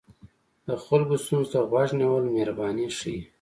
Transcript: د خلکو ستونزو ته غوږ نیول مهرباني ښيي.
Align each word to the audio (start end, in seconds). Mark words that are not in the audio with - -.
د 0.67 0.69
خلکو 0.83 1.13
ستونزو 1.23 1.51
ته 1.53 1.59
غوږ 1.69 1.89
نیول 1.99 2.23
مهرباني 2.35 2.87
ښيي. 2.97 3.17